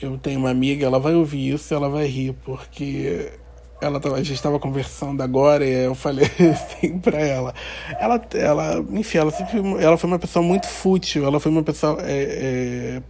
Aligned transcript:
Eu 0.00 0.16
tenho 0.16 0.38
uma 0.38 0.50
amiga, 0.50 0.86
ela 0.86 0.98
vai 0.98 1.14
ouvir 1.14 1.54
isso, 1.54 1.74
ela 1.74 1.88
vai 1.88 2.06
rir, 2.06 2.32
porque 2.44 3.32
ela 3.80 4.00
a 4.14 4.18
gente 4.18 4.34
estava 4.34 4.58
conversando 4.58 5.22
agora 5.22 5.64
e 5.64 5.84
eu 5.84 5.94
falei 5.94 6.26
assim 6.52 6.98
para 6.98 7.18
ela. 7.18 7.54
Ela, 7.98 8.20
ela, 8.34 8.84
enfim, 8.90 9.18
ela 9.18 9.30
sempre, 9.30 9.58
ela 9.80 9.96
foi 9.96 10.08
uma 10.08 10.18
pessoa 10.18 10.42
muito 10.42 10.66
fútil. 10.66 11.24
Ela 11.24 11.40
foi 11.40 11.50
uma 11.50 11.62
pessoa 11.62 11.98
é, 12.02 13.02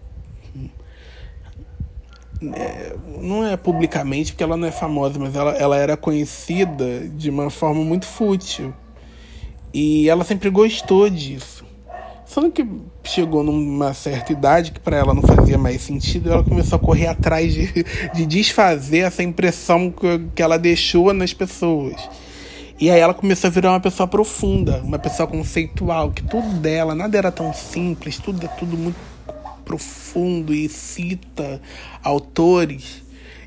é, 2.42 2.48
é, 2.54 2.96
não 3.20 3.44
é 3.44 3.56
publicamente 3.56 4.32
porque 4.32 4.44
ela 4.44 4.56
não 4.56 4.68
é 4.68 4.70
famosa, 4.70 5.18
mas 5.18 5.34
ela, 5.34 5.52
ela 5.52 5.76
era 5.76 5.96
conhecida 5.96 7.08
de 7.08 7.30
uma 7.30 7.50
forma 7.50 7.82
muito 7.82 8.06
fútil 8.06 8.72
e 9.72 10.08
ela 10.08 10.24
sempre 10.24 10.48
gostou 10.50 11.10
disso. 11.10 11.57
Só 12.38 12.48
que 12.50 12.64
chegou 13.02 13.42
numa 13.42 13.92
certa 13.92 14.32
idade 14.32 14.70
que 14.70 14.78
para 14.78 14.96
ela 14.96 15.12
não 15.12 15.22
fazia 15.22 15.58
mais 15.58 15.82
sentido, 15.82 16.32
ela 16.32 16.44
começou 16.44 16.76
a 16.76 16.78
correr 16.78 17.08
atrás 17.08 17.52
de, 17.52 17.84
de 18.14 18.24
desfazer 18.24 18.98
essa 18.98 19.24
impressão 19.24 19.90
que, 19.90 20.20
que 20.36 20.40
ela 20.40 20.56
deixou 20.56 21.12
nas 21.12 21.34
pessoas. 21.34 21.96
E 22.78 22.92
aí 22.92 23.00
ela 23.00 23.12
começou 23.12 23.48
a 23.48 23.50
virar 23.50 23.72
uma 23.72 23.80
pessoa 23.80 24.06
profunda, 24.06 24.80
uma 24.84 25.00
pessoa 25.00 25.26
conceitual, 25.26 26.12
que 26.12 26.22
tudo 26.22 26.48
dela, 26.60 26.94
nada 26.94 27.18
era 27.18 27.32
tão 27.32 27.52
simples, 27.52 28.18
tudo 28.18 28.46
é 28.46 28.48
tudo 28.48 28.78
muito 28.78 29.00
profundo 29.64 30.54
e 30.54 30.68
cita 30.68 31.60
autores. 32.04 33.02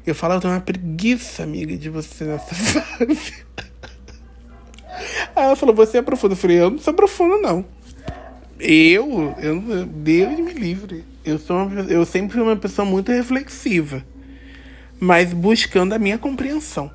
Eu 0.05 0.13
falo, 0.13 0.33
eu 0.33 0.41
tenho 0.41 0.53
uma 0.53 0.59
preguiça, 0.59 1.43
amiga, 1.43 1.77
de 1.77 1.89
você 1.89 2.25
nessa 2.25 2.53
fase. 2.53 3.45
Aí 5.33 5.45
ela 5.45 5.55
falou, 5.55 5.73
você 5.73 5.99
é 5.99 6.01
profundo. 6.01 6.33
Eu 6.33 6.37
falei, 6.37 6.59
eu 6.59 6.69
não 6.69 6.77
sou 6.77 6.93
profundo, 6.93 7.37
não. 7.37 7.63
Eu, 8.63 9.35
eu 9.41 9.85
Deus 9.87 10.39
me 10.39 10.53
livre. 10.53 11.03
Eu 11.25 11.39
sou 11.39 11.65
uma, 11.65 11.81
eu 11.81 12.05
sempre 12.05 12.33
fui 12.33 12.43
uma 12.43 12.55
pessoa 12.55 12.85
muito 12.85 13.11
reflexiva, 13.11 14.05
mas 14.99 15.33
buscando 15.33 15.93
a 15.93 15.99
minha 15.99 16.19
compreensão, 16.19 16.91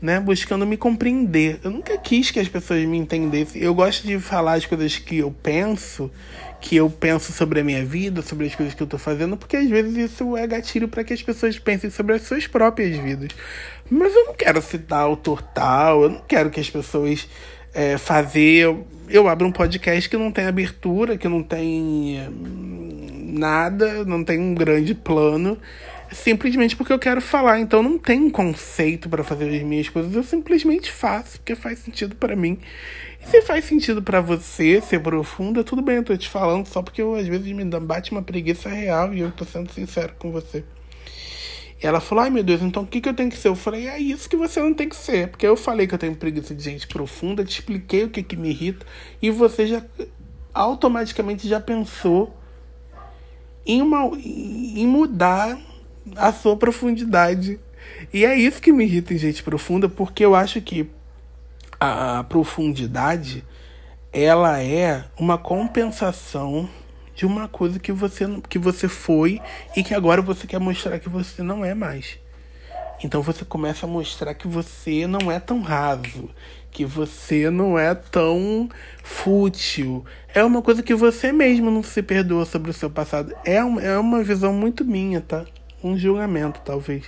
né? 0.00 0.20
Buscando 0.20 0.64
me 0.64 0.76
compreender. 0.76 1.58
Eu 1.64 1.72
nunca 1.72 1.98
quis 1.98 2.30
que 2.30 2.38
as 2.38 2.46
pessoas 2.46 2.84
me 2.84 2.96
entendessem. 2.96 3.60
Eu 3.60 3.74
gosto 3.74 4.06
de 4.06 4.20
falar 4.20 4.54
as 4.54 4.66
coisas 4.66 4.98
que 4.98 5.18
eu 5.18 5.34
penso, 5.42 6.08
que 6.60 6.76
eu 6.76 6.88
penso 6.88 7.32
sobre 7.32 7.58
a 7.58 7.64
minha 7.64 7.84
vida, 7.84 8.22
sobre 8.22 8.46
as 8.46 8.54
coisas 8.54 8.72
que 8.72 8.82
eu 8.82 8.86
tô 8.86 8.96
fazendo, 8.96 9.36
porque 9.36 9.56
às 9.56 9.68
vezes 9.68 10.12
isso 10.12 10.36
é 10.36 10.46
gatilho 10.46 10.86
para 10.86 11.02
que 11.02 11.12
as 11.12 11.22
pessoas 11.22 11.58
pensem 11.58 11.90
sobre 11.90 12.14
as 12.14 12.22
suas 12.22 12.46
próprias 12.46 12.96
vidas. 12.96 13.30
Mas 13.90 14.14
eu 14.14 14.26
não 14.26 14.34
quero 14.34 14.62
citar 14.62 15.00
autor 15.00 15.42
tal, 15.42 16.04
eu 16.04 16.10
não 16.10 16.20
quero 16.20 16.50
que 16.50 16.60
as 16.60 16.70
pessoas 16.70 17.26
é, 17.74 17.96
fazer 17.98 18.74
eu 19.10 19.26
abro 19.28 19.46
um 19.46 19.52
podcast 19.52 20.08
que 20.08 20.16
não 20.16 20.30
tem 20.30 20.46
abertura, 20.46 21.18
que 21.18 21.28
não 21.28 21.42
tem 21.42 22.20
hum, 22.28 23.34
nada, 23.36 24.04
não 24.04 24.22
tem 24.22 24.38
um 24.38 24.54
grande 24.54 24.94
plano, 24.94 25.58
simplesmente 26.12 26.76
porque 26.76 26.92
eu 26.92 26.98
quero 26.98 27.20
falar. 27.20 27.58
Então 27.58 27.82
não 27.82 27.98
tem 27.98 28.20
um 28.20 28.30
conceito 28.30 29.08
para 29.08 29.24
fazer 29.24 29.48
as 29.48 29.62
minhas 29.62 29.88
coisas, 29.88 30.14
eu 30.14 30.22
simplesmente 30.22 30.92
faço 30.92 31.38
porque 31.38 31.56
faz 31.56 31.80
sentido 31.80 32.14
para 32.14 32.36
mim. 32.36 32.58
E 33.20 33.28
se 33.28 33.42
faz 33.42 33.64
sentido 33.64 34.00
para 34.00 34.20
você 34.20 34.80
ser 34.80 35.00
profunda, 35.00 35.64
tudo 35.64 35.82
bem, 35.82 35.96
eu 35.96 36.04
tô 36.04 36.16
te 36.16 36.28
falando 36.28 36.66
só 36.66 36.80
porque 36.80 37.02
eu 37.02 37.16
às 37.16 37.26
vezes 37.26 37.52
me 37.52 37.64
bate 37.64 38.12
uma 38.12 38.22
preguiça 38.22 38.68
real 38.68 39.12
e 39.12 39.20
eu 39.20 39.32
tô 39.32 39.44
sendo 39.44 39.72
sincero 39.72 40.14
com 40.18 40.30
você. 40.30 40.64
Ela 41.82 42.00
falou: 42.00 42.24
Ai 42.24 42.30
meu 42.30 42.42
Deus, 42.42 42.60
então 42.62 42.82
o 42.82 42.86
que, 42.86 43.00
que 43.00 43.08
eu 43.08 43.14
tenho 43.14 43.30
que 43.30 43.36
ser? 43.36 43.48
Eu 43.48 43.56
falei: 43.56 43.88
É 43.88 43.98
isso 43.98 44.28
que 44.28 44.36
você 44.36 44.60
não 44.60 44.74
tem 44.74 44.88
que 44.88 44.96
ser. 44.96 45.28
Porque 45.28 45.46
eu 45.46 45.56
falei 45.56 45.86
que 45.86 45.94
eu 45.94 45.98
tenho 45.98 46.14
preguiça 46.14 46.54
de 46.54 46.62
gente 46.62 46.86
profunda, 46.86 47.44
te 47.44 47.60
expliquei 47.60 48.04
o 48.04 48.10
que, 48.10 48.22
que 48.22 48.36
me 48.36 48.50
irrita, 48.50 48.84
e 49.20 49.30
você 49.30 49.66
já 49.66 49.82
automaticamente 50.52 51.48
já 51.48 51.60
pensou 51.60 52.36
em, 53.64 53.80
uma, 53.80 54.10
em 54.16 54.86
mudar 54.86 55.58
a 56.16 56.32
sua 56.32 56.56
profundidade. 56.56 57.58
E 58.12 58.24
é 58.24 58.34
isso 58.34 58.60
que 58.60 58.72
me 58.72 58.84
irrita 58.84 59.14
em 59.14 59.18
gente 59.18 59.42
profunda, 59.42 59.88
porque 59.88 60.24
eu 60.24 60.34
acho 60.34 60.60
que 60.60 60.90
a 61.78 62.24
profundidade 62.24 63.44
ela 64.12 64.60
é 64.62 65.04
uma 65.16 65.38
compensação 65.38 66.68
de 67.20 67.26
uma 67.26 67.46
coisa 67.46 67.78
que 67.78 67.92
você, 67.92 68.24
que 68.48 68.58
você 68.58 68.88
foi 68.88 69.42
e 69.76 69.84
que 69.84 69.92
agora 69.92 70.22
você 70.22 70.46
quer 70.46 70.58
mostrar 70.58 70.98
que 70.98 71.06
você 71.06 71.42
não 71.42 71.62
é 71.62 71.74
mais. 71.74 72.18
Então 73.04 73.20
você 73.20 73.44
começa 73.44 73.84
a 73.84 73.88
mostrar 73.88 74.32
que 74.32 74.48
você 74.48 75.06
não 75.06 75.30
é 75.30 75.38
tão 75.38 75.60
raso, 75.60 76.30
que 76.70 76.82
você 76.82 77.50
não 77.50 77.78
é 77.78 77.94
tão 77.94 78.70
fútil. 79.04 80.02
É 80.34 80.42
uma 80.42 80.62
coisa 80.62 80.82
que 80.82 80.94
você 80.94 81.30
mesmo 81.30 81.70
não 81.70 81.82
se 81.82 82.02
perdoa 82.02 82.46
sobre 82.46 82.70
o 82.70 82.74
seu 82.74 82.88
passado. 82.88 83.36
É, 83.44 83.62
uma, 83.62 83.82
é 83.82 83.98
uma 83.98 84.22
visão 84.24 84.54
muito 84.54 84.82
minha, 84.82 85.20
tá? 85.20 85.44
Um 85.84 85.98
julgamento, 85.98 86.62
talvez. 86.64 87.04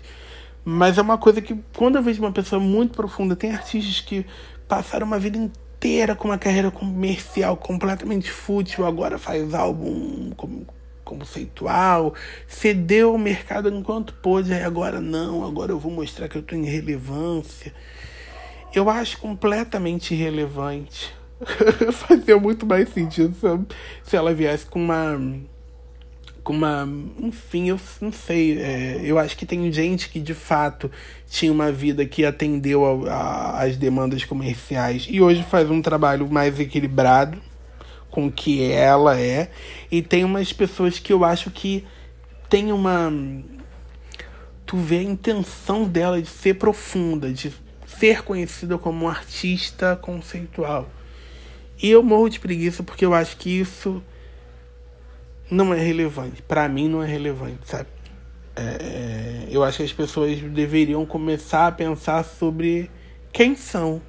Mas 0.63 0.99
é 0.99 1.01
uma 1.01 1.17
coisa 1.17 1.41
que, 1.41 1.59
quando 1.75 1.97
eu 1.97 2.03
vejo 2.03 2.21
uma 2.21 2.33
pessoa 2.33 2.61
muito 2.61 2.95
profunda, 2.95 3.35
tem 3.35 3.55
artistas 3.55 4.03
que 4.03 4.27
passaram 4.69 5.07
uma 5.07 5.19
vida 5.19 5.39
inteira 5.39 5.72
inteira 5.83 6.15
com 6.15 6.29
uma 6.29 6.39
carreira 6.39 6.71
comercial 6.71 7.57
completamente 7.57 8.31
fútil, 8.31 8.87
agora 8.87 9.19
faz 9.19 9.53
álbum 9.53 10.31
conceitual, 11.05 12.15
cedeu 12.47 13.11
ao 13.11 13.19
mercado 13.19 13.69
enquanto 13.69 14.15
pôde, 14.15 14.55
aí 14.55 14.63
agora 14.63 15.01
não, 15.01 15.45
agora 15.45 15.73
eu 15.73 15.81
vou 15.81 15.91
mostrar 15.91 16.29
que 16.29 16.39
eu 16.39 16.43
tô 16.43 16.55
em 16.55 16.67
relevância. 16.67 17.75
Eu 18.73 18.89
acho 18.89 19.19
completamente 19.19 20.15
irrelevante. 20.15 21.13
Fazia 21.93 22.39
muito 22.39 22.65
mais 22.65 22.89
sentido 22.91 23.35
se 24.05 24.17
ela 24.17 24.33
viesse 24.33 24.65
com 24.67 24.79
uma 24.79 25.19
com 26.43 26.53
uma. 26.53 26.89
Enfim, 27.19 27.69
eu 27.69 27.81
não 28.01 28.13
sei. 28.13 28.59
É, 28.59 29.01
eu 29.05 29.19
acho 29.19 29.37
que 29.37 29.47
tem 29.47 29.73
gente 29.73 30.09
que 30.09 30.21
de 30.21 30.35
fato 30.35 30.91
tinha 31.29 31.53
uma 31.53 31.71
vida 31.71 32.05
que 32.05 32.25
atendeu 32.25 33.05
às 33.09 33.77
demandas 33.77 34.25
comerciais 34.25 35.07
e 35.09 35.21
hoje 35.21 35.43
faz 35.45 35.71
um 35.71 35.81
trabalho 35.81 36.29
mais 36.29 36.59
equilibrado 36.59 37.41
com 38.11 38.27
o 38.27 38.33
que 38.33 38.63
ela 38.63 39.19
é. 39.19 39.51
E 39.91 40.03
tem 40.03 40.25
umas 40.25 40.53
pessoas 40.53 40.99
que 40.99 41.13
eu 41.13 41.25
acho 41.25 41.51
que 41.51 41.85
tem 42.49 42.73
uma. 42.73 43.13
Tu 44.67 44.77
vê 44.77 44.99
a 44.99 45.03
intenção 45.03 45.85
dela 45.85 46.21
de 46.21 46.29
ser 46.29 46.55
profunda, 46.55 47.33
de 47.33 47.53
ser 47.87 48.23
conhecida 48.23 48.79
como 48.79 49.05
um 49.05 49.09
artista 49.09 49.97
conceitual. 49.97 50.89
E 51.83 51.91
eu 51.91 52.03
morro 52.03 52.29
de 52.29 52.41
preguiça 52.41 52.83
porque 52.83 53.05
eu 53.05 53.15
acho 53.15 53.37
que 53.37 53.51
isso 53.51 54.03
não 55.51 55.73
é 55.73 55.81
relevante. 55.81 56.43
Para 56.43 56.69
mim 56.69 56.89
não 56.89 57.03
é 57.03 57.07
relevante, 57.07 57.61
sabe? 57.65 57.89
É, 58.55 58.63
é, 58.63 59.49
eu 59.51 59.65
acho 59.65 59.79
que 59.79 59.83
as 59.85 59.93
pessoas 59.93 60.39
deveriam 60.41 61.07
começar 61.07 61.67
a 61.67 61.73
pensar 61.73 62.23
sobre 62.25 62.91
quem 63.33 63.57
são. 63.57 64.01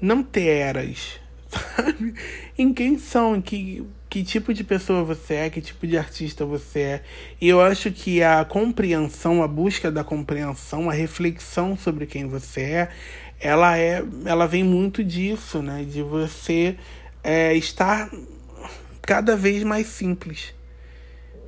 Não 0.00 0.22
ter 0.22 0.46
eras, 0.46 1.20
sabe? 1.48 2.14
Em 2.56 2.72
quem 2.72 2.98
são, 2.98 3.36
em 3.36 3.40
que, 3.40 3.86
que 4.08 4.22
tipo 4.24 4.54
de 4.54 4.64
pessoa 4.64 5.04
você 5.04 5.34
é, 5.34 5.50
que 5.50 5.60
tipo 5.60 5.86
de 5.86 5.98
artista 5.98 6.44
você 6.44 6.80
é. 6.80 7.02
E 7.40 7.48
eu 7.48 7.60
acho 7.60 7.90
que 7.90 8.22
a 8.22 8.44
compreensão, 8.44 9.42
a 9.42 9.48
busca 9.48 9.90
da 9.90 10.02
compreensão, 10.02 10.88
a 10.88 10.92
reflexão 10.92 11.76
sobre 11.76 12.06
quem 12.06 12.26
você 12.26 12.60
é, 12.60 12.88
ela 13.38 13.76
é, 13.76 14.02
ela 14.24 14.46
vem 14.46 14.64
muito 14.64 15.04
disso, 15.04 15.60
né? 15.60 15.84
De 15.84 16.02
você 16.02 16.76
é, 17.22 17.54
estar 17.54 18.10
cada 19.06 19.36
vez 19.36 19.62
mais 19.62 19.86
simples. 19.86 20.52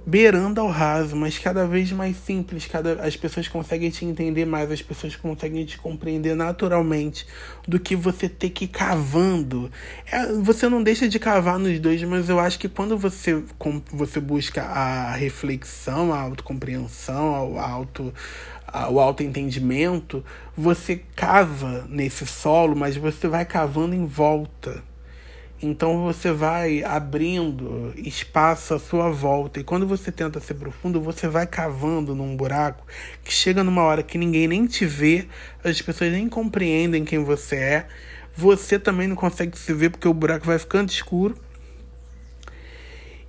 Beirando 0.06 0.58
ao 0.58 0.68
raso, 0.68 1.14
mas 1.14 1.38
cada 1.38 1.66
vez 1.66 1.92
mais 1.92 2.16
simples. 2.16 2.66
Cada, 2.66 3.02
as 3.02 3.14
pessoas 3.14 3.46
conseguem 3.46 3.90
te 3.90 4.06
entender 4.06 4.46
mais, 4.46 4.70
as 4.70 4.80
pessoas 4.80 5.14
conseguem 5.16 5.66
te 5.66 5.76
compreender 5.76 6.34
naturalmente 6.34 7.26
do 7.66 7.78
que 7.78 7.94
você 7.94 8.26
ter 8.26 8.48
que 8.50 8.64
ir 8.64 8.68
cavando. 8.68 9.70
É, 10.10 10.32
você 10.34 10.66
não 10.66 10.82
deixa 10.82 11.06
de 11.06 11.18
cavar 11.18 11.58
nos 11.58 11.78
dois, 11.78 12.02
mas 12.04 12.30
eu 12.30 12.40
acho 12.40 12.58
que 12.58 12.70
quando 12.70 12.96
você, 12.96 13.42
com, 13.58 13.82
você 13.92 14.18
busca 14.18 14.62
a 14.62 15.12
reflexão, 15.14 16.14
a 16.14 16.20
autocompreensão, 16.20 17.52
o 17.52 17.58
auto, 17.58 18.14
o 18.90 18.98
autoentendimento, 18.98 20.24
você 20.56 21.02
cava 21.14 21.86
nesse 21.86 22.24
solo, 22.24 22.74
mas 22.74 22.96
você 22.96 23.28
vai 23.28 23.44
cavando 23.44 23.94
em 23.94 24.06
volta 24.06 24.82
então 25.60 26.04
você 26.04 26.32
vai 26.32 26.84
abrindo 26.84 27.92
espaço 27.96 28.74
à 28.74 28.78
sua 28.78 29.10
volta. 29.10 29.58
E 29.58 29.64
quando 29.64 29.86
você 29.86 30.12
tenta 30.12 30.38
ser 30.38 30.54
profundo, 30.54 31.00
você 31.00 31.26
vai 31.26 31.46
cavando 31.46 32.14
num 32.14 32.36
buraco 32.36 32.86
que 33.24 33.32
chega 33.32 33.64
numa 33.64 33.82
hora 33.82 34.02
que 34.02 34.16
ninguém 34.16 34.46
nem 34.46 34.66
te 34.66 34.86
vê, 34.86 35.26
as 35.64 35.82
pessoas 35.82 36.12
nem 36.12 36.28
compreendem 36.28 37.04
quem 37.04 37.24
você 37.24 37.56
é. 37.56 37.88
Você 38.36 38.78
também 38.78 39.08
não 39.08 39.16
consegue 39.16 39.58
se 39.58 39.72
ver 39.72 39.90
porque 39.90 40.06
o 40.06 40.14
buraco 40.14 40.46
vai 40.46 40.60
ficando 40.60 40.90
escuro. 40.90 41.36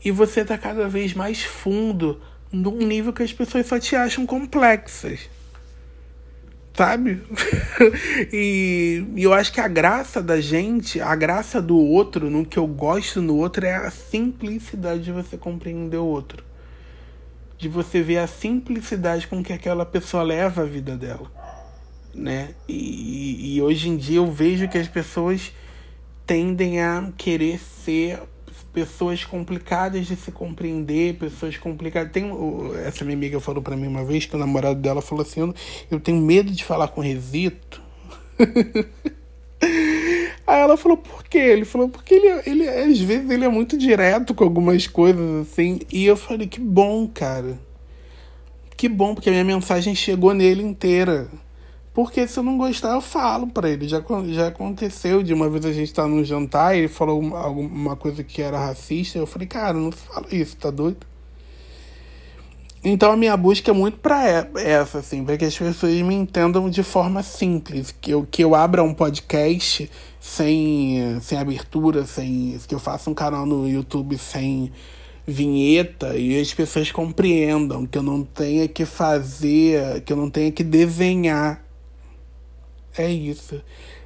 E 0.06 0.12
você 0.12 0.42
está 0.42 0.56
cada 0.56 0.88
vez 0.88 1.16
mais 1.16 1.44
fundo 1.44 2.22
num 2.52 2.78
nível 2.78 3.12
que 3.12 3.24
as 3.24 3.34
pessoas 3.34 3.66
só 3.66 3.80
te 3.80 3.96
acham 3.96 4.26
complexas 4.26 5.30
sabe? 6.80 7.22
e, 8.32 9.04
e, 9.14 9.24
eu 9.24 9.34
acho 9.34 9.52
que 9.52 9.60
a 9.60 9.68
graça 9.68 10.24
da 10.24 10.40
gente, 10.40 11.02
a 11.02 11.14
graça 11.14 11.62
do 11.62 11.78
outro, 11.78 12.30
no 12.30 12.46
que 12.46 12.58
eu 12.58 12.66
gosto 12.66 13.22
no 13.22 13.36
outro, 13.36 13.66
é 13.66 13.76
a 13.76 13.92
simplicidade 13.92 15.04
de 15.04 15.12
você 15.12 15.36
compreender 15.36 15.98
o 15.98 16.06
outro. 16.06 16.42
de 17.58 17.68
você 17.68 18.02
ver 18.02 18.20
a 18.20 18.28
simplicidade 18.28 19.28
com 19.28 19.44
que 19.44 19.52
aquela 19.52 19.86
pessoa 19.86 20.24
leva 20.24 20.62
a 20.62 20.66
vida 20.66 20.96
dela, 20.96 21.30
né? 22.16 22.52
E, 22.70 23.56
e 23.56 23.62
hoje 23.62 23.90
em 23.90 23.98
dia 23.98 24.20
eu 24.20 24.32
vejo 24.32 24.70
que 24.70 24.78
as 24.78 24.88
pessoas 24.88 25.52
tendem 26.26 26.80
a 26.80 27.12
querer 27.18 27.60
ser 27.60 28.22
pessoas 28.74 29.24
complicadas 29.24 30.08
de 30.08 30.16
se 30.16 30.32
compreender, 30.32 31.16
pessoas 31.16 31.58
complicadas. 31.58 32.12
Tem, 32.12 32.32
essa 32.86 33.04
minha 33.04 33.18
amiga 33.18 33.40
falou 33.40 33.62
para 33.62 33.76
mim 33.76 33.88
uma 33.88 34.04
vez 34.04 34.26
que 34.26 34.36
o 34.36 34.40
namorado 34.40 34.80
dela 34.80 35.02
falou 35.02 35.24
assim: 35.24 35.54
Eu 35.90 36.00
tenho 36.00 36.22
medo 36.22 36.52
de 36.52 36.64
falar 36.64 36.88
com 36.90 37.02
Resito. 37.02 37.82
Aí 40.50 40.62
ela 40.62 40.78
falou, 40.78 40.98
por 40.98 41.24
quê? 41.26 41.38
Ele 41.38 41.64
falou, 41.64 41.90
porque 41.90 42.16
ele, 42.16 42.42
ele, 42.46 42.68
às 42.68 43.00
vezes, 43.00 43.30
ele 43.30 43.46
é 43.46 43.50
muito 43.50 43.78
direto 43.78 44.34
com 44.34 44.44
algumas 44.44 44.88
coisas, 44.88 45.48
assim. 45.48 45.80
E 45.92 46.06
eu 46.06 46.18
falei, 46.18 46.48
que 46.48 46.60
bom, 46.60 47.08
cara. 47.08 47.60
Que 48.76 48.90
bom, 48.90 49.14
porque 49.14 49.30
a 49.30 49.32
minha 49.32 49.44
mensagem 49.44 49.94
chegou 49.94 50.34
nele 50.34 50.64
inteira. 50.64 51.28
Porque 51.94 52.28
se 52.28 52.40
eu 52.40 52.44
não 52.44 52.58
gostar, 52.58 52.94
eu 52.94 53.02
falo 53.02 53.48
para 53.48 53.70
ele. 53.70 53.88
Já, 53.88 54.02
já 54.30 54.48
aconteceu 54.48 55.24
de 55.24 55.34
uma 55.34 55.50
vez 55.50 55.66
a 55.66 55.74
gente 55.74 55.94
tá 55.94 56.08
num 56.08 56.24
jantar 56.24 56.76
e 56.76 56.80
ele 56.80 56.88
falou 56.88 57.20
uma, 57.20 57.40
alguma 57.40 57.96
coisa 57.96 58.24
que 58.24 58.42
era 58.42 58.58
racista. 58.58 59.18
Eu 59.18 59.26
falei, 59.26 59.48
cara, 59.48 59.74
não 59.74 59.92
fala 59.92 60.28
isso, 60.32 60.56
tá 60.56 60.70
doido? 60.70 61.06
Então 62.82 63.12
a 63.12 63.18
minha 63.18 63.36
busca 63.36 63.72
é 63.72 63.74
muito 63.74 63.98
para 63.98 64.48
essa, 64.56 65.00
assim, 65.00 65.26
para 65.26 65.38
que 65.38 65.44
as 65.44 65.58
pessoas 65.58 65.94
me 65.96 66.16
entendam 66.16 66.70
de 66.70 66.82
forma 66.82 67.22
simples, 67.22 67.94
que 68.00 68.12
eu, 68.12 68.26
que 68.30 68.42
eu 68.42 68.56
abra 68.56 68.82
um 68.82 68.94
podcast 68.94 69.92
sem, 70.18 71.20
sem 71.20 71.38
abertura, 71.38 72.06
sem 72.06 72.58
que 72.66 72.74
eu 72.74 72.80
faça 72.80 73.10
um 73.10 73.14
canal 73.14 73.46
no 73.46 73.68
YouTube 73.68 74.18
sem 74.18 74.72
vinheta 75.28 76.16
e 76.18 76.40
as 76.40 76.54
pessoas 76.54 76.90
compreendam 76.92 77.86
que 77.86 77.98
eu 77.98 78.04
não 78.04 78.24
tenha 78.24 78.66
que 78.68 78.86
fazer, 78.86 80.02
que 80.02 80.14
eu 80.14 80.18
não 80.18 80.30
tenha 80.30 80.52
que 80.52 80.64
desenhar. 80.64 81.69
É 83.00 83.10
isso. 83.10 83.62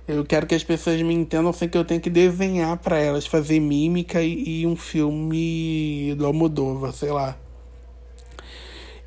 Eu 0.08 0.24
quero 0.24 0.46
que 0.46 0.54
as 0.54 0.64
pessoas 0.64 1.02
me 1.02 1.16
entendam 1.16 1.52
sem 1.52 1.68
que 1.68 1.76
eu 1.76 1.84
tenha 1.84 2.00
que 2.00 2.12
desenhar 2.12 2.78
para 2.78 3.00
elas, 3.00 3.26
fazer 3.26 3.60
mímica 3.60 4.22
e, 4.22 4.62
e 4.62 4.68
um 4.68 4.76
filme 4.76 6.14
do 6.16 6.28
Almodóvar, 6.28 6.94
sei 6.94 7.12
lá. 7.12 7.36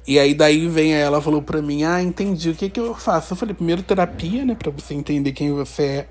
E 0.05 0.19
aí 0.19 0.35
daí 0.35 0.67
vem 0.67 0.93
ela 0.93 1.23
falou 1.23 1.41
pra 1.41 1.62
mim, 1.62 1.85
ah, 1.85 2.03
entendi, 2.03 2.50
o 2.50 2.55
que 2.56 2.69
que 2.69 2.81
eu 2.81 2.97
faço? 2.97 3.35
Eu 3.35 3.37
falei, 3.37 3.55
primeiro 3.55 3.81
terapia, 3.85 4.44
né, 4.44 4.56
pra 4.56 4.73
você 4.73 4.93
entender 4.93 5.31
quem 5.31 5.53
você 5.53 5.83
é. 5.83 6.09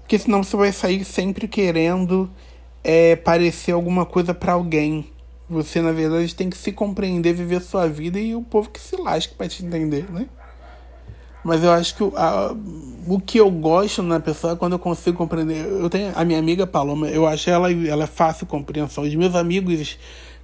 Porque 0.00 0.18
senão 0.18 0.42
você 0.42 0.56
vai 0.56 0.72
sair 0.72 1.04
sempre 1.04 1.46
querendo 1.46 2.30
é, 2.82 3.14
parecer 3.14 3.72
alguma 3.72 4.06
coisa 4.06 4.32
para 4.32 4.54
alguém. 4.54 5.12
Você, 5.50 5.82
na 5.82 5.92
verdade, 5.92 6.34
tem 6.34 6.48
que 6.48 6.56
se 6.56 6.72
compreender, 6.72 7.34
viver 7.34 7.60
sua 7.60 7.86
vida 7.86 8.18
e 8.18 8.34
o 8.34 8.40
povo 8.40 8.70
que 8.70 8.80
se 8.80 8.96
lasque 8.96 9.34
pra 9.34 9.46
te 9.46 9.62
entender, 9.62 10.10
né? 10.10 10.26
Mas 11.46 11.62
eu 11.62 11.70
acho 11.70 11.94
que 11.94 12.02
a, 12.16 12.52
o 13.06 13.20
que 13.20 13.38
eu 13.38 13.48
gosto 13.48 14.02
na 14.02 14.18
pessoa 14.18 14.54
é 14.54 14.56
quando 14.56 14.72
eu 14.72 14.80
consigo 14.80 15.16
compreender. 15.16 15.64
Eu 15.64 15.88
tenho 15.88 16.10
a 16.16 16.24
minha 16.24 16.40
amiga 16.40 16.66
Paloma, 16.66 17.06
eu 17.06 17.24
acho 17.24 17.48
ela, 17.48 17.70
ela 17.70 18.02
é 18.02 18.06
fácil 18.08 18.48
compreensão. 18.48 19.04
Os 19.04 19.14
meus 19.14 19.32
amigos 19.36 19.96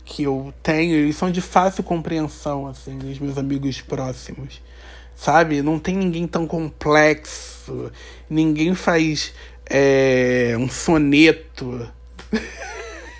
que 0.04 0.22
eu 0.22 0.54
tenho, 0.62 0.94
eles 0.94 1.16
são 1.16 1.28
de 1.28 1.40
fácil 1.40 1.82
compreensão, 1.82 2.69
assim, 2.69 2.96
os 2.99 3.19
meus 3.19 3.37
amigos 3.37 3.81
próximos. 3.81 4.62
Sabe? 5.16 5.60
Não 5.60 5.76
tem 5.76 5.96
ninguém 5.96 6.25
tão 6.25 6.46
complexo. 6.46 7.90
Ninguém 8.31 8.72
faz 8.72 9.34
é, 9.66 10.54
um 10.56 10.69
soneto. 10.69 11.90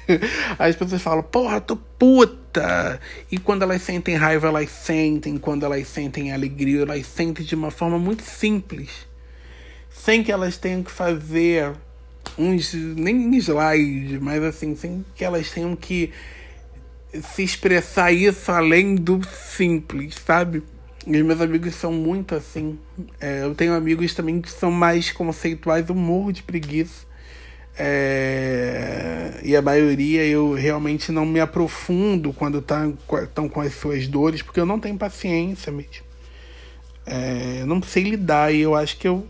As 0.58 0.76
pessoas 0.76 1.02
falam, 1.02 1.22
porra, 1.22 1.60
tô 1.60 1.76
puta. 1.76 3.00
E 3.31 3.38
quando 3.38 3.62
elas 3.62 3.82
sentem 3.82 4.14
raiva, 4.16 4.49
elas 4.49 4.70
sentem. 4.70 5.38
Quando 5.38 5.64
elas 5.64 5.87
sentem 5.88 6.32
alegria, 6.32 6.82
elas 6.82 7.06
sentem 7.06 7.44
de 7.44 7.54
uma 7.54 7.70
forma 7.70 7.99
muito 7.99 8.22
simples. 8.22 9.06
Sem 9.90 10.22
que 10.22 10.32
elas 10.32 10.56
tenham 10.56 10.82
que 10.82 10.90
fazer 10.90 11.72
uns. 12.38 12.72
nem 12.75 13.37
slide, 13.37 14.19
mas 14.20 14.43
assim, 14.43 14.75
sem 14.75 15.04
que 15.14 15.25
elas 15.25 15.50
tenham 15.50 15.76
que 15.76 16.12
se 17.20 17.43
expressar 17.43 18.10
isso 18.10 18.50
além 18.50 18.94
do 18.94 19.20
simples, 19.28 20.14
sabe? 20.25 20.62
E 21.06 21.22
meus 21.22 21.40
amigos 21.40 21.75
são 21.75 21.93
muito 21.93 22.34
assim. 22.34 22.78
É, 23.20 23.43
eu 23.43 23.55
tenho 23.55 23.75
amigos 23.75 24.14
também 24.14 24.40
que 24.40 24.50
são 24.50 24.70
mais 24.70 25.10
conceituais, 25.10 25.88
eu 25.88 25.94
morro 25.94 26.32
de 26.32 26.43
preguiça. 26.43 27.12
É, 27.78 29.40
e 29.42 29.56
a 29.56 29.62
maioria 29.62 30.24
eu 30.24 30.52
realmente 30.52 31.10
não 31.10 31.24
me 31.24 31.40
aprofundo 31.40 32.32
quando 32.32 32.58
estão 32.58 32.96
tá, 33.34 33.48
com 33.48 33.60
as 33.60 33.74
suas 33.74 34.06
dores, 34.06 34.42
porque 34.42 34.60
eu 34.60 34.66
não 34.66 34.78
tenho 34.78 34.96
paciência 34.96 35.72
mesmo. 35.72 36.04
É, 37.04 37.64
não 37.66 37.82
sei 37.82 38.04
lidar 38.04 38.54
e 38.54 38.60
eu 38.60 38.74
acho 38.74 38.96
que 38.96 39.08
eu 39.08 39.26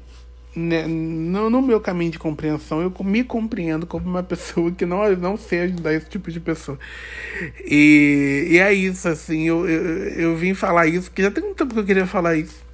né, 0.55 0.87
no, 0.87 1.49
no, 1.49 1.63
meu 1.63 1.81
caminho 1.81 2.11
de 2.11 2.19
compreensão, 2.19 2.83
eu 2.83 2.95
me 3.05 3.25
compreendo 3.25 3.87
como 3.87 4.07
uma 4.07 4.23
pessoa 4.25 4.71
que 4.71 4.85
não, 4.85 5.09
não 5.17 5.37
sei 5.37 5.61
ajudar 5.61 5.95
esse 5.95 6.09
tipo 6.09 6.31
de 6.31 6.41
pessoa. 6.41 6.79
E, 7.65 8.49
e 8.51 8.59
é 8.59 8.73
isso, 8.73 9.09
assim, 9.09 9.45
eu, 9.49 9.67
eu, 9.69 10.09
eu 10.11 10.37
vim 10.37 10.53
falar 10.55 10.87
isso, 10.87 11.11
porque 11.11 11.23
já 11.23 11.31
tem 11.31 11.43
um 11.43 11.55
tempo 11.55 11.73
que 11.73 11.81
eu 11.81 11.85
queria 11.85 12.07
falar 12.07 12.37
isso. 12.37 12.72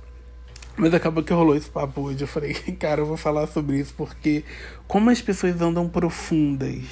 Mas 0.78 0.94
acabou 0.94 1.24
que 1.24 1.32
rolou 1.32 1.56
esse 1.56 1.68
papo 1.68 2.02
hoje. 2.02 2.22
Eu 2.22 2.28
falei, 2.28 2.54
cara, 2.78 3.00
eu 3.00 3.06
vou 3.06 3.16
falar 3.16 3.48
sobre 3.48 3.78
isso, 3.78 3.92
porque 3.96 4.44
como 4.86 5.10
as 5.10 5.20
pessoas 5.20 5.60
andam 5.60 5.88
profundas. 5.88 6.84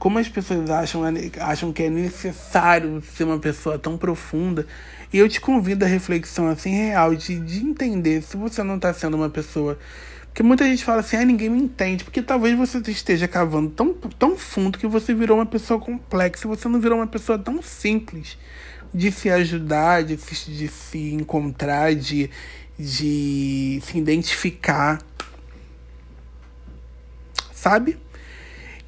Como 0.00 0.18
as 0.18 0.28
pessoas 0.28 0.68
acham, 0.68 1.02
acham 1.38 1.72
que 1.72 1.84
é 1.84 1.88
necessário 1.88 3.00
ser 3.02 3.22
uma 3.22 3.38
pessoa 3.38 3.78
tão 3.78 3.96
profunda 3.96 4.66
e 5.12 5.18
eu 5.18 5.28
te 5.28 5.40
convido 5.40 5.84
à 5.84 5.88
reflexão 5.88 6.48
assim 6.48 6.70
real, 6.70 7.14
de, 7.14 7.38
de 7.38 7.64
entender 7.64 8.20
se 8.20 8.36
você 8.36 8.64
não 8.64 8.74
está 8.74 8.92
sendo 8.92 9.16
uma 9.16 9.30
pessoa. 9.30 9.78
Porque 10.24 10.42
muita 10.42 10.64
gente 10.64 10.82
fala 10.82 11.00
assim, 11.00 11.16
ah, 11.16 11.24
ninguém 11.24 11.50
me 11.50 11.58
entende. 11.58 12.02
Porque 12.02 12.20
talvez 12.20 12.56
você 12.56 12.78
esteja 12.90 13.28
cavando 13.28 13.70
tão, 13.70 13.92
tão 13.92 14.36
fundo 14.36 14.76
que 14.76 14.88
você 14.88 15.14
virou 15.14 15.38
uma 15.38 15.46
pessoa 15.46 15.78
complexa. 15.78 16.48
Você 16.48 16.66
não 16.66 16.80
virou 16.80 16.98
uma 16.98 17.06
pessoa 17.06 17.38
tão 17.38 17.62
simples 17.62 18.36
de 18.94 19.10
se 19.12 19.30
ajudar, 19.30 20.02
de 20.02 20.16
se, 20.16 20.50
de 20.50 20.68
se 20.68 21.12
encontrar, 21.12 21.94
de, 21.94 22.30
de 22.82 23.80
se 23.84 23.98
identificar. 23.98 25.00
Sabe? 27.52 27.96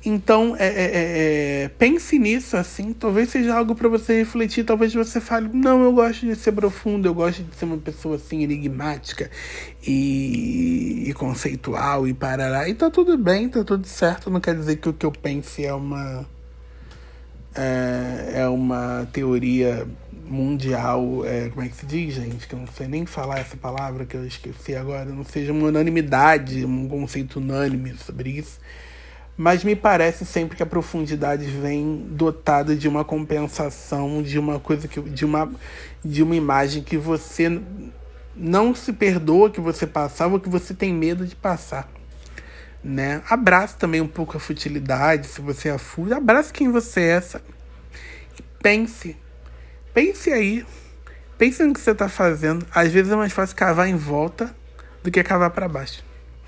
Então, 0.07 0.55
é, 0.59 0.67
é, 0.67 0.85
é, 0.85 1.63
é, 1.65 1.69
pense 1.69 2.19
nisso, 2.19 2.59
assim. 2.59 2.93
Talvez 2.93 3.31
seja 3.31 3.57
algo 3.57 3.75
para 3.75 3.89
você 3.89 4.19
refletir. 4.19 4.63
Talvez 4.63 4.93
você 4.93 5.19
fale: 5.19 5.49
Não, 5.53 5.83
eu 5.83 5.93
gosto 5.95 6.27
de 6.27 6.37
ser 6.37 6.53
profundo, 6.53 7.09
eu 7.09 7.15
gosto 7.15 7.43
de 7.43 7.57
ser 7.57 7.65
uma 7.65 7.79
pessoa 7.79 8.17
assim, 8.17 8.43
enigmática 8.43 9.31
e, 9.87 11.05
e 11.09 11.15
conceitual 11.15 12.07
e 12.07 12.13
parará. 12.13 12.69
E 12.69 12.75
tá 12.75 12.91
tudo 12.91 13.17
bem, 13.17 13.49
tá 13.49 13.65
tudo 13.65 13.87
certo. 13.87 14.29
Não 14.29 14.41
quer 14.41 14.55
dizer 14.55 14.77
que 14.77 14.91
o 14.91 14.93
que 14.93 15.07
eu 15.07 15.13
pense 15.13 15.65
é 15.65 15.73
uma. 15.73 16.27
É, 17.55 18.41
é 18.41 18.49
uma 18.49 19.09
teoria 19.11 19.87
mundial. 20.27 21.25
É, 21.25 21.49
como 21.49 21.63
é 21.65 21.69
que 21.69 21.77
se 21.77 21.87
diz, 21.87 22.15
gente? 22.15 22.47
Que 22.47 22.55
eu 22.55 22.59
não 22.59 22.67
sei 22.67 22.89
nem 22.89 23.07
falar 23.07 23.41
essa 23.41 23.57
palavra 23.57 24.05
que 24.05 24.17
eu 24.17 24.27
esqueci 24.27 24.75
agora. 24.75 25.05
Não 25.07 25.25
seja 25.25 25.53
uma 25.53 25.69
unanimidade, 25.69 26.65
um 26.65 26.89
conceito 26.89 27.39
unânime 27.39 27.95
sobre 27.95 28.31
isso 28.31 28.59
mas 29.37 29.65
me 29.65 29.75
parece 29.75 30.25
sempre 30.25 30.57
que 30.57 30.63
a 30.63 30.67
profundidade 30.67 31.45
vem 31.47 32.07
dotada 32.11 32.77
de 32.77 32.87
uma 32.87 33.05
compensação, 33.05 34.23
de 34.23 34.39
uma 34.39 34.61
coisa 34.61 34.87
que 34.87 35.01
de 35.01 35.25
uma 35.25 35.51
de 36.05 36.23
uma 36.23 36.37
imagem 36.37 36.83
que 36.83 36.97
você 36.97 37.61
não 38.37 38.75
se 38.75 38.93
perdoa 38.93 39.51
que 39.51 39.61
você 39.61 39.87
passava 39.87 40.35
ou 40.35 40.41
que 40.41 40.49
você 40.49 40.75
tem 40.75 40.93
medo 40.93 41.27
de 41.27 41.35
passar. 41.35 41.89
Né? 42.83 43.23
Abraça 43.29 43.77
também 43.79 44.01
um 44.01 44.07
pouco 44.07 44.37
a 44.37 44.41
futilidade, 44.41 45.27
se 45.27 45.41
você 45.41 45.71
é 45.71 45.79
fútil, 45.79 46.17
abraça 46.17 46.53
quem 46.53 46.71
você 46.71 47.01
é, 47.01 47.21
sabe? 47.21 47.45
E 48.39 48.43
pense. 48.63 49.17
Pense 49.95 50.33
aí. 50.33 50.67
Pense 51.39 51.63
no 51.63 51.73
que 51.73 51.81
você 51.81 51.93
está 51.93 52.09
fazendo. 52.09 52.67
Às 52.75 52.91
vezes 52.93 53.13
é 53.13 53.17
mais 53.17 53.33
fácil 53.33 53.55
cavar 53.55 53.89
em 53.89 53.97
volta 53.97 54.55
do 55.05 55.11
que 55.11 55.23
cavar 55.23 55.51
para 55.51 55.69
baixo. 55.69 56.03